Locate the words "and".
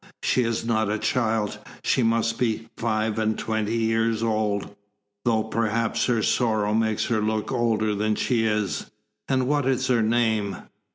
3.19-3.37, 9.29-9.47